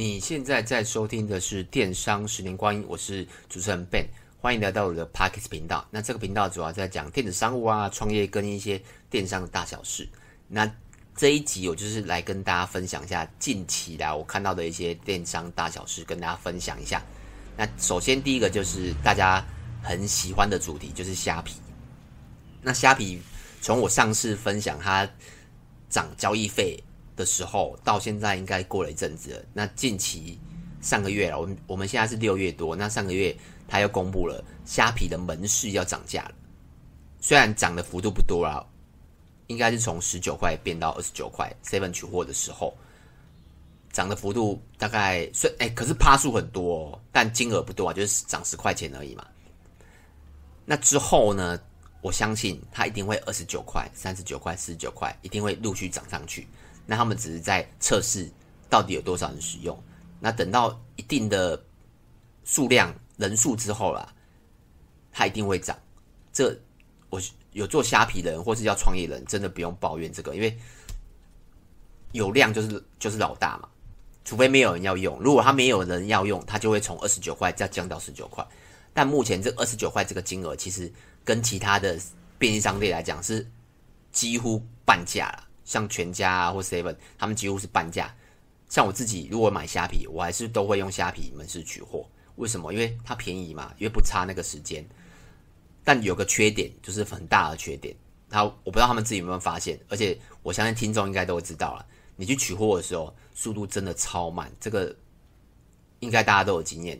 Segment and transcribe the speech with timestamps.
[0.00, 4.06] 你现在在收听的是《电商十年光阴》，我是主持人 Ben，
[4.40, 5.86] 欢迎来到我的 Podcast 频道。
[5.90, 10.08] 那这个频道主要在讲电子商务啊、创业跟一些电商的大小事。
[10.48, 10.74] 那
[11.14, 17.04] 这一集我就是来跟大家分享一下近期来我看到的一些电商大小事，跟大家分享一下。
[17.54, 19.44] 那首先第一个就是大家
[19.82, 21.56] 很喜欢的主题，就是虾皮。
[22.62, 23.20] 那虾皮
[23.60, 25.06] 从我上次分享它
[25.90, 26.82] 涨交易费。
[27.20, 29.44] 的时候到现在应该过了一阵子了。
[29.52, 30.38] 那近期
[30.80, 32.74] 上个月了，我们我们现在是六月多。
[32.74, 33.36] 那上个月
[33.68, 36.32] 他又公布了虾皮的门市要涨价了，
[37.20, 38.64] 虽然涨的幅度不多啦，
[39.48, 41.54] 应该是从十九块变到二十九块。
[41.62, 42.74] Seven 取货的时候
[43.92, 49.26] 涨的幅度大概虽哎，可是趴数很多哦，但金额不多啊，就是涨十块钱而已嘛。
[50.64, 51.60] 那之后呢，
[52.00, 56.46] 我相信它一定会二十九块、三十九块、四十九块，一定会陆续涨上去。
[56.90, 58.28] 那他们只是在测试
[58.68, 59.80] 到底有多少人使用，
[60.18, 61.62] 那等到一定的
[62.42, 64.12] 数量人数之后啦，
[65.12, 65.78] 它一定会涨。
[66.32, 66.60] 这
[67.08, 70.58] 我有做虾皮的人或是要创业人，真的不用抱怨这个，因为
[72.10, 73.68] 有量就是就是老大嘛。
[74.24, 78.44] 除非没有人要用，如果他没有人要用，他就会从二十九块再降到十九块。
[78.92, 80.92] 但目前这二十九块这个金额，其实
[81.24, 81.96] 跟其他的
[82.36, 83.48] 便利商店来讲是
[84.10, 85.44] 几乎半价了。
[85.70, 88.12] 像全家啊或 Seven，他们几乎是半价。
[88.68, 92.04] 像我自己如果买虾皮，我还是都会用虾皮门市取货。
[92.34, 92.72] 为什么？
[92.72, 94.84] 因为它便宜嘛，因为不差那个时间。
[95.84, 97.94] 但有个缺点，就是很大的缺点。
[98.28, 101.86] 他我不知道他们自己有没有发现，而且我相信听众应该都会知道了。
[102.16, 104.50] 你去取货的时候，速度真的超慢。
[104.58, 104.92] 这个
[106.00, 106.96] 应该大家都有经验，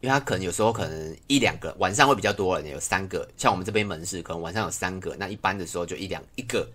[0.00, 3.28] 因为他可能有时候可能一两个晚上会比较多人，有三个。
[3.36, 6.68] 像我们这边门市可能晚上有三个，那一般的时候就一两一个。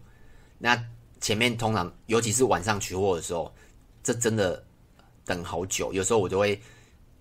[0.62, 0.78] 那
[1.22, 3.52] 前面通常，尤其是晚上取货的时候，
[4.04, 4.62] 这真的
[5.26, 5.92] 等好久。
[5.94, 6.62] 有时候我就会，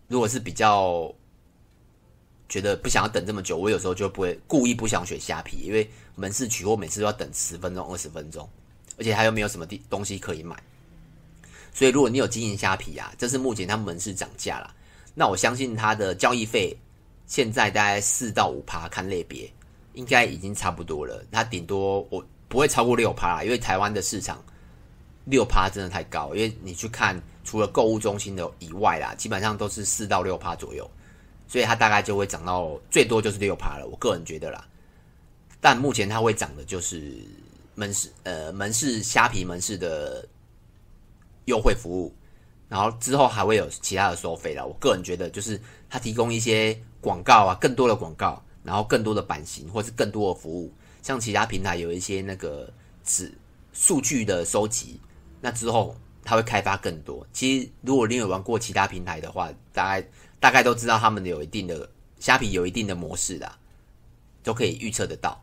[0.09, 1.13] 如果是比较
[2.49, 8.49] 觉得不想要等这么久，我有时候就不会故意不想选虾皮，因为门市取货每次都要等十分钟、二十分钟，
[8.99, 10.61] 而且他又没有什么地东西可以买。
[11.73, 14.75] 所以如果你有经营虾皮啊，这是目前他们门市涨价了，
[15.15, 16.77] 那我相信它的交易费
[17.27, 19.49] 现在大概四到五趴，看类别
[19.95, 21.25] 应该已经差不多了。
[21.31, 22.25] 它顶多我。
[22.49, 24.43] 不会超过六趴啦，因为台湾的市场
[25.27, 26.35] 六趴真的太高。
[26.35, 30.91] 因为你去看，除了购物中心的以外啦，基本上都是四到六趴左右，
[31.47, 33.87] 所以它大概就会涨到最多就是六趴了。
[33.87, 34.67] 我个人觉得啦，
[35.61, 37.13] 但目前它会涨的就是
[37.75, 40.27] 门市，呃，门市虾皮门市的
[41.45, 42.15] 优惠服务，
[42.69, 44.65] 然后之后还会有其他的收费啦。
[44.65, 45.61] 我个人觉得就是
[45.91, 50.73] 它提供一些广告啊，更多的广告，然后更多的版型，或是更多的服务。
[51.03, 52.73] 像其他平台有一些那个
[53.05, 53.33] 指
[53.73, 55.01] 数据的收集，
[55.41, 57.27] 那之后它会开发更多。
[57.33, 60.09] 其实如果你有玩过其他平台的话，大概
[60.41, 61.89] 大概都知道他们有一定的
[62.19, 63.51] 虾皮有一定的模式的，
[64.43, 65.43] 都可以预测得到。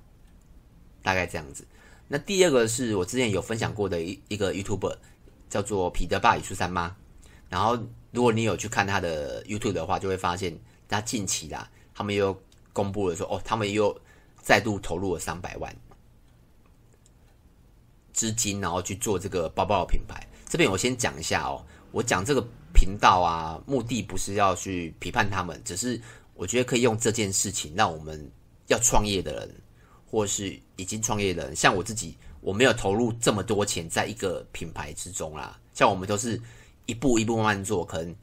[1.01, 1.65] 大概这样子。
[2.07, 4.97] 那第二个是我之前有分享过的一一个 YouTuber
[5.49, 6.95] 叫做彼得爸与苏珊妈。
[7.49, 7.77] 然后
[8.11, 12.39] 如果你有去看他的 YouTube 的话，就会发现他近期啦，他们又
[12.73, 13.97] 公布了说哦，他们又。
[14.45, 15.75] 再度投入了三百万
[18.13, 20.23] 资金，然后去做这个包包的品牌。
[20.47, 22.39] 这边我先讲一下哦，我讲这个
[22.71, 25.99] 频道啊，目的不是要去批判他们，只是
[26.35, 28.31] 我觉得可以用这件事情，让我们
[28.67, 29.55] 要创业的人，
[30.05, 35.59] 或是已经创业的人，像我自己，我没有投入这么多钱在一个品牌之中啦。
[35.73, 36.39] 像我们都是
[36.85, 38.15] 一步一步慢慢做，可能。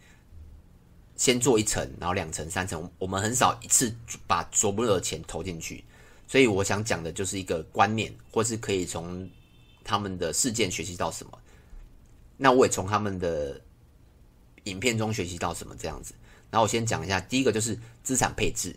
[1.15, 3.94] 先做一层，然后两层、三层，我们很少一次
[4.27, 5.84] 把所有的钱投进去。
[6.32, 9.28] 所以我想讲的就是一个观念，或是可以从
[9.84, 11.38] 他们的事件学习到什么。
[12.38, 13.60] 那我也从他们的
[14.65, 16.15] 影片中学习到什么这样子。
[16.50, 18.75] 然后我先讲一下，第一个就是资产配置，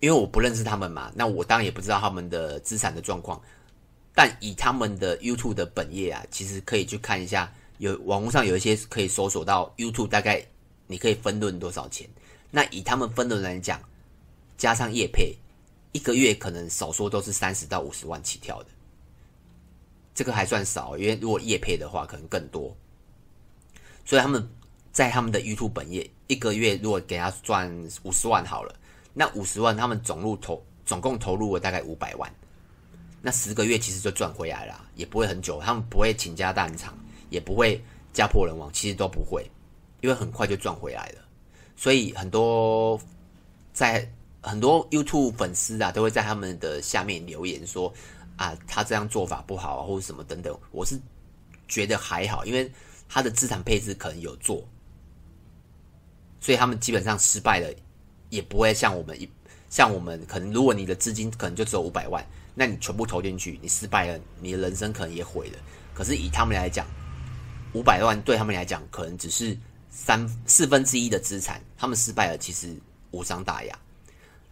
[0.00, 3.38] 因为我不认识他们嘛，那我当然也不知道他们的资产的状况。
[4.14, 10.42] 但以他们的 YouTube 的本业啊，其实可以去看一下，有网络上有一些可以搜索到 YouTube 大概
[10.86, 12.08] 你可以分润多少钱。
[12.50, 13.78] 那以他们分论来讲，
[14.56, 15.36] 加上业配。
[15.96, 18.68] 一个月可能少说都是三十到五十万起跳的，
[20.14, 22.76] 这个还算少，因为如果业配的话可能更多。
[24.04, 24.46] 所以他们
[24.92, 28.76] 在他们的 YouTube 本业一个月如果给他赚五十万好了，
[29.14, 32.30] 那五十万他们总入投总共投入了大概五百万，
[33.22, 36.92] 那十个月其实就赚回来了，也不会很久，他们不会倾家荡产，
[37.30, 37.82] 也不会
[38.12, 39.50] 家破人亡，其实都不会，
[40.02, 41.22] 因为很快就赚回来了。
[41.74, 43.00] 所以很多
[43.72, 44.06] 在。
[44.46, 47.92] 很多 YouTube 粉丝啊，都会在他们的下面留言说
[48.38, 50.96] ：“啊，他这样做法不好，或者什么等等。”我是
[51.66, 52.70] 觉得还好，因为
[53.08, 54.64] 他的资产配置可能有做，
[56.40, 57.68] 所以他们基本上失败了，
[58.30, 59.28] 也不会像我们一
[59.68, 65.58] 像我们可能，如果你的资金可能就只有五百万，那你全部投进去，你失败了，你的人生可能也毁了。
[65.92, 66.86] 可是以他们来讲，
[67.72, 69.58] 五百万对他们来讲可能只是
[69.90, 72.72] 三四分之一的资产，他们失败了，其实
[73.10, 73.76] 无伤大雅。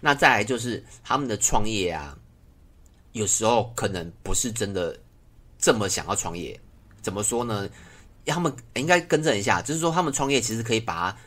[0.04, 2.14] 那再来就是他们的创业啊，
[3.12, 4.94] 有时候可能不是真的
[5.58, 6.60] 这么想要创业。
[7.00, 7.66] 怎么说呢？
[8.26, 11.18] 他们应该更正一下，就是说他们创业其实可以把它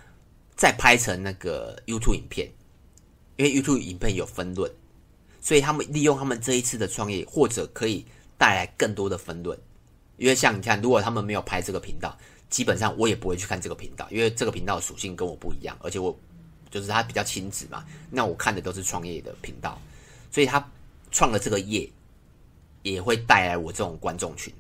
[0.56, 2.48] 再拍成那个 YouTube 影片，
[3.38, 4.72] 因为 YouTube 影片有分论，
[5.42, 8.06] 所以他们利用他们这一次的创业，或者可以
[8.38, 9.58] 带来更多的分论。
[10.18, 12.16] 因为像你看，如果他们没有拍这个频道，
[12.48, 16.16] 基本上我也不会去看这个频道，因为这个频道属性跟我不一样，而且我
[16.78, 19.82] 就是他比较亲子嘛，那我看的都是创业的频道，
[20.32, 20.64] 所以他
[21.12, 21.90] 创了这个业，
[22.84, 24.54] 也会带来我这种观众群。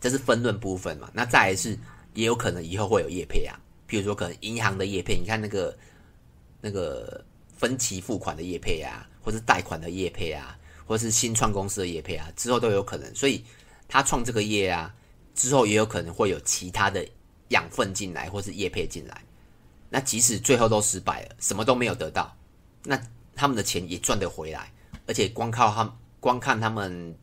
[0.00, 1.10] 这是分论部分嘛？
[1.12, 1.78] 那再来是
[2.14, 3.58] 也有可能以后会有业配啊，
[3.88, 5.76] 譬如说可能银行的业配，你看那个
[6.60, 7.24] 那个
[7.56, 10.56] 分期付款的业配啊，或是贷款的业配啊，
[10.86, 13.12] 或是新创公司的业配啊，之后都有可能。
[13.14, 13.44] 所以
[13.88, 14.94] 他创这个业啊，
[15.34, 17.06] 之后也有可能会有其他的
[17.48, 19.22] 养分进来，或是业配进来。
[19.92, 22.34] 那即使最后都失败了，什么都没有得到，
[22.82, 22.98] 那
[23.36, 24.72] 他们的钱也赚得回来，
[25.06, 27.14] 而且光靠他们，光看他们。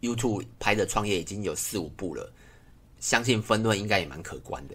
[0.00, 2.30] YouTube 拍的创业已经有四五部了，
[3.00, 4.74] 相信分润应该也蛮可观的。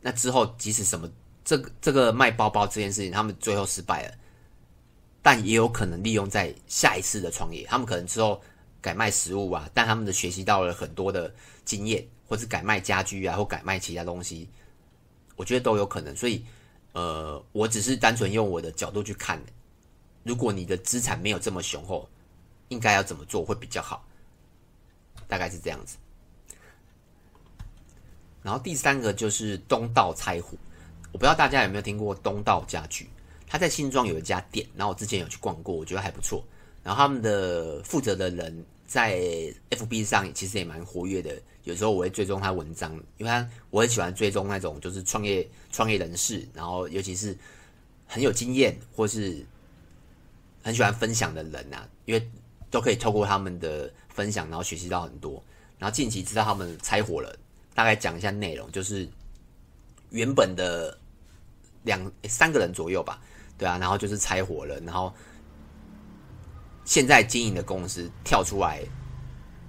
[0.00, 1.10] 那之后即使什么
[1.44, 4.14] 这个这个卖包包这件事情，他们最后失败了，
[5.22, 7.64] 但也有可能利用在下一次的创业。
[7.64, 8.40] 他们可能之后
[8.80, 14.48] 改卖食物啊，但他们的学习到了很多的经验，或是改卖家居啊，或改卖其他东西，
[15.36, 16.14] 我觉得都有可能。
[16.16, 16.44] 所以，
[16.92, 19.42] 呃，我只是单纯用我的角度去看，
[20.22, 22.08] 如果你的资产没有这么雄厚，
[22.68, 24.06] 应该要怎么做会比较好？
[25.28, 25.96] 大概是这样子，
[28.42, 30.58] 然后第三个就是东道拆伙，
[31.10, 33.08] 我不知道大家有没有听过东道家具，
[33.46, 36.44] 他在新庄有一家店，然后我之前有去逛过，我觉得还不错。
[36.82, 39.18] 然后他们的负责的人在
[39.70, 47.34] FB 上其实也蛮活跃的，有时候我会追踪他文章，因为他我很喜欢追踪那种就是创业创业人士，然后尤其是
[48.06, 49.46] 很有经验或是
[50.62, 52.30] 很喜欢分享的人啊，因为
[52.70, 53.90] 都可以透过他们的。
[54.14, 55.42] 分享，然后学习到很多，
[55.78, 57.34] 然后近期知道他们拆伙了，
[57.74, 59.08] 大概讲一下内容，就是
[60.10, 60.98] 原本的
[61.84, 63.18] 两三个人左右吧，
[63.56, 65.10] 对啊，然后就是拆伙了，然后
[66.84, 68.82] 现在经营的公司跳出来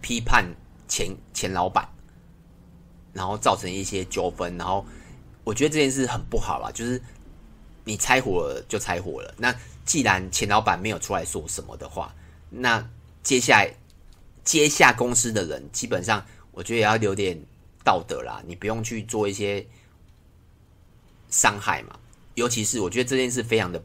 [0.02, 0.46] 批判
[0.88, 1.88] 前前老板，
[3.14, 4.86] 然后造成一些纠纷，然后
[5.44, 7.02] 我觉得这件事很不好啦，就是
[7.84, 9.54] 你拆伙了就拆伙了，那
[9.86, 12.14] 既然前老板没有出来说什么的话，
[12.50, 12.90] 那
[13.22, 13.76] 接下来。
[14.46, 17.42] 接下公司的人，基本上我觉得也要留点
[17.82, 18.44] 道德啦。
[18.46, 19.66] 你不用去做一些
[21.30, 21.98] 伤害嘛。
[22.36, 23.82] 尤其是我觉得这件事非常的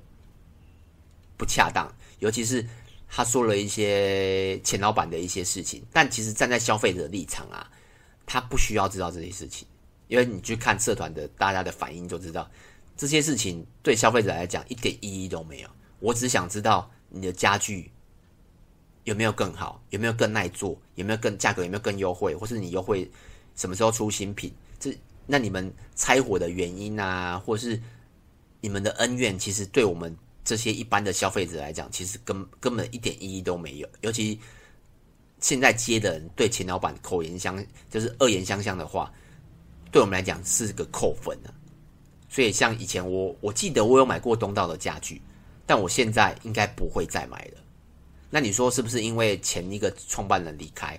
[1.37, 1.95] 不恰当。
[2.19, 2.67] 尤其是
[3.09, 7.69] 他说了一些前老板的一些事情，但其实站在消费者的立场啊，
[8.27, 9.67] 他不需要知道这些事情，
[10.07, 12.49] 因为你去看社团的大家的反应就知道，
[12.97, 15.69] 这些事情对消费者来讲一点意义都没有。
[15.99, 17.91] 我只想知道你的家具。
[19.05, 19.83] 有没有更好？
[19.89, 20.79] 有没有更耐做？
[20.97, 21.65] 有没有更价格？
[21.65, 22.35] 有没有更优惠？
[22.35, 23.11] 或是你优惠
[23.57, 24.53] 什么时候出新品？
[24.79, 27.81] 这那你们拆伙的原因啊，或是
[28.61, 30.15] 你们的恩怨，其实对我们
[30.49, 33.89] 这些一般的消费者来讲，其实根根本一点意义都没有。
[34.01, 34.41] 尤其
[35.41, 39.13] 现在接的人对前老板口言相就是恶言相向的话，
[39.93, 41.53] 对我们来讲是个扣分的。
[42.31, 45.21] 所以像以前我我记得我有买过东道的家具，
[45.67, 47.61] 但我现在应该不会再买了。
[48.31, 50.99] 那你说是不是因为前一个创办人离开？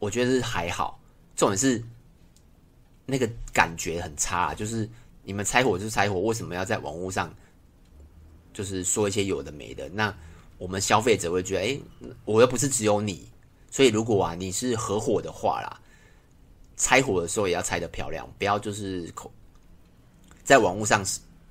[0.00, 1.00] 我觉得是还好，
[1.36, 1.80] 重点是
[3.06, 4.90] 那个感觉很差，就是
[5.22, 7.32] 你们拆伙就是拆伙，为什么要在网络上
[8.60, 9.88] 就是说一些有的没的？
[9.88, 10.14] 那
[10.58, 11.80] 我们消费者会觉得，哎，
[12.26, 13.26] 我又不是只有你，
[13.70, 15.80] 所以如果啊你是合伙的话啦，
[16.76, 19.32] 拆伙的时候也要拆得漂亮，不要就是口
[20.44, 21.02] 在网络上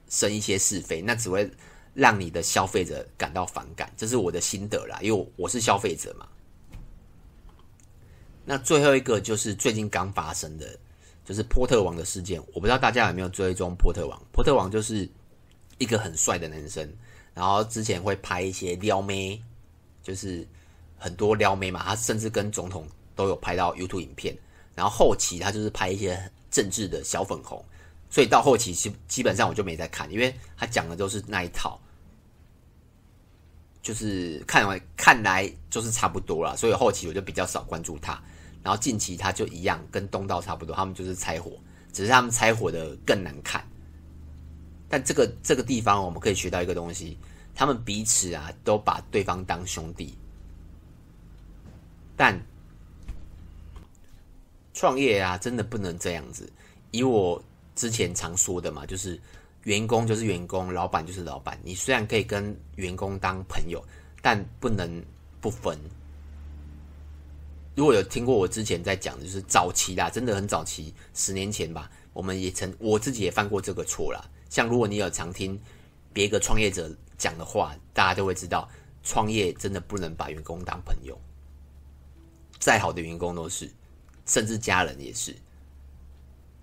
[0.07, 1.49] 生一些是非，那只会。
[1.95, 6.25] 让你的消费者感到反感，这是我的心得啦，因为我是消费者嘛。
[8.45, 10.79] 那最后一个就是最近刚发生的，
[11.25, 12.39] 就是波特王的事件。
[12.53, 14.21] 我不知道大家有没有追踪波特王？
[14.31, 15.09] 波特王就是
[15.79, 16.87] 一个很帅的男生，
[17.33, 19.41] 然后之前会拍一些撩妹，
[20.03, 20.47] 就是
[20.97, 21.81] 很多撩妹嘛。
[21.83, 24.37] 他甚至跟总统都有拍到 YouTube 影片，
[24.75, 27.65] 然后后期他就是拍一些政治的小粉红。
[28.11, 31.79] 所以到后期基基本上我就没再看，因为他讲的都是那一套，
[33.83, 38.19] 就是看完看来就是差不多了，所以后期我就比较少关注他。
[38.63, 41.51] 然后近期他就一样跟东道差不多，他们就是拆火，
[41.93, 43.63] 只是他们拆火的更难看。
[44.89, 47.17] 但这个这个地方我们可以学到一个东西，
[47.53, 50.17] 他们彼此啊都把对方当兄弟，
[52.17, 52.37] 但
[54.73, 56.51] 创业啊真的不能这样子。
[56.91, 57.41] 以我
[57.75, 59.19] 之前常说的嘛，就是
[59.65, 61.59] 员工就是员工，老板就是老板。
[61.63, 63.83] 你虽然可以跟员工当朋友，
[64.21, 65.03] 但不能
[65.39, 65.77] 不分。
[67.75, 74.19] 如果有听过我之前在讲的，就是早期啦，真的很早期，十年前吧，我们也曾我自己也犯过这个错啦。
[74.49, 75.59] 像如果你有常听
[76.11, 78.69] 别个创业者讲的话，大家就会知道，
[79.03, 81.19] 创业真的不能把员工当朋友，
[82.59, 83.69] 再好的员工都是，
[84.25, 85.35] 甚至家人也是，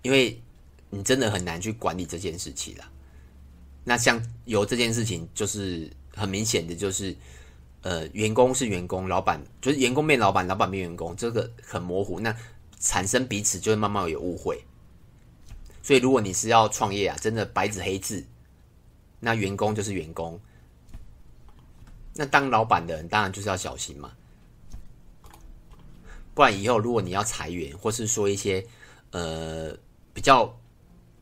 [0.01, 0.41] 因为
[0.89, 2.91] 你真的很难去管理这件事情啦。
[3.83, 7.15] 那像有这件事情，就是很明显的就是。
[7.83, 12.19] 呃，员工是员工，老板就是员工变老板，老板变员工，这个很模糊。
[12.19, 12.35] 那
[12.79, 14.61] 产生彼此就会慢慢有误会。
[15.87, 18.21] 所以，如果你是要创业啊，真的白纸黑字，
[19.21, 20.37] 那员工就是员工。
[22.13, 24.11] 那当老板的人当然就是要小心嘛，
[26.33, 28.61] 不然以后如果你要裁员，或是说一些
[29.11, 29.73] 呃
[30.13, 30.53] 比较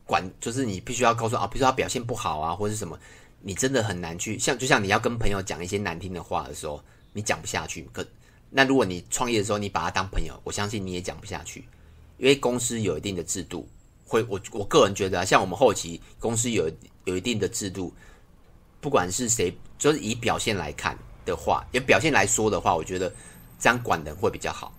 [0.04, 2.98] 管，就是你必须要告诉啊，比如说他表现不好啊，或是什么。
[3.42, 6.82] 你真的很难去像，就像你要跟朋友讲一些难听的话的时候，
[7.12, 7.88] 你讲不下去。
[7.92, 8.04] 可
[8.50, 11.60] 那如果你创业的时候，你把他当朋友，我相信你也讲不下去，
[12.18, 13.68] 因为公司有一定的制度。
[14.06, 16.70] 会，我我个人觉得啊，像我们后期公司有
[17.04, 17.92] 有一定的制度，
[18.80, 23.12] 不管是谁，就是以表现来看的话，以表现来说的话，我觉得
[23.58, 24.72] 这样管人会比较好。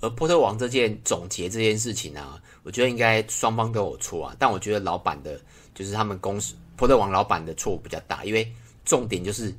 [0.00, 5.40] 而波特王这件总结这件事情啊，我觉得应该双方都有错啊，但我觉得老板的。
[5.74, 8.46] 就是他们公司波特王老板的错误比较大，因为
[8.84, 9.50] 重点就是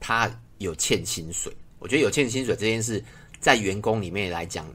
[0.00, 1.56] 他有欠薪水。
[1.78, 3.00] 我觉得有欠薪水这件事，
[3.38, 4.66] 在员工里面来讲，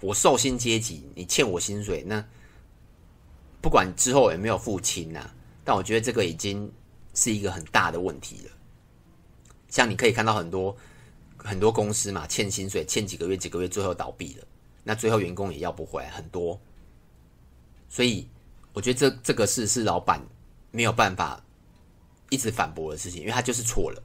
[0.00, 2.24] 我受薪阶级，你欠我薪水，那
[3.60, 6.70] 不管之后有没有付清啊，但我觉得这个已经
[7.14, 8.50] 是一个很大的问题了。
[9.68, 10.76] 像你可以看到很多
[11.36, 14.44] 很多公司嘛，欠薪水欠几个月几个月，最后倒闭了，
[14.84, 16.60] 那最后员工也要不回来很多，
[17.88, 18.28] 所以。
[18.72, 20.24] 我觉得这这个事是老板
[20.70, 21.44] 没有办法
[22.28, 24.00] 一直反驳的事情，因为他就是错了。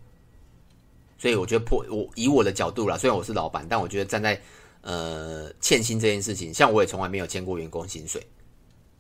[1.20, 4.42] 所以我觉得破我以我的角度啦，虽然我是老板，但我觉得站在
[4.86, 8.22] 呃欠薪这件事情，像我也从来没有欠过员工薪水，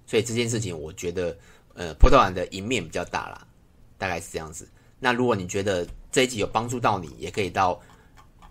[0.07, 1.37] 所以这件事情我觉得
[1.75, 3.47] 呃波特王的赢面比较大啦，
[3.99, 4.67] 大概是这样子。
[4.99, 7.79] 那如果你觉得这一集有帮助到你，也可以到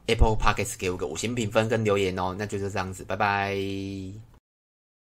[0.07, 2.37] Apple Podcast 给我个五星评分跟留言哦。
[2.39, 4.34] 那就是这样子，拜拜。